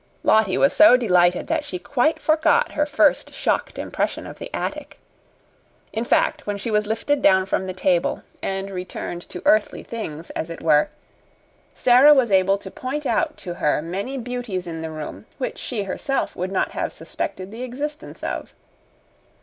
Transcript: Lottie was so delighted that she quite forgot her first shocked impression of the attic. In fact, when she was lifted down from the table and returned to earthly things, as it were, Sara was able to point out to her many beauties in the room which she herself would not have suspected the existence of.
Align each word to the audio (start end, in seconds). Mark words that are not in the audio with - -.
Lottie 0.23 0.57
was 0.57 0.73
so 0.73 0.97
delighted 0.97 1.45
that 1.45 1.63
she 1.63 1.77
quite 1.77 2.17
forgot 2.17 2.71
her 2.71 2.87
first 2.87 3.31
shocked 3.35 3.77
impression 3.77 4.25
of 4.25 4.39
the 4.39 4.49
attic. 4.51 4.97
In 5.93 6.05
fact, 6.05 6.47
when 6.47 6.57
she 6.57 6.71
was 6.71 6.87
lifted 6.87 7.21
down 7.21 7.45
from 7.45 7.67
the 7.67 7.73
table 7.73 8.23
and 8.41 8.71
returned 8.71 9.21
to 9.29 9.43
earthly 9.45 9.83
things, 9.83 10.31
as 10.31 10.49
it 10.49 10.63
were, 10.63 10.89
Sara 11.75 12.15
was 12.15 12.31
able 12.31 12.57
to 12.57 12.71
point 12.71 13.05
out 13.05 13.37
to 13.37 13.53
her 13.53 13.79
many 13.79 14.17
beauties 14.17 14.65
in 14.65 14.81
the 14.81 14.89
room 14.89 15.27
which 15.37 15.59
she 15.59 15.83
herself 15.83 16.35
would 16.35 16.51
not 16.51 16.71
have 16.71 16.91
suspected 16.91 17.51
the 17.51 17.61
existence 17.61 18.23
of. 18.23 18.55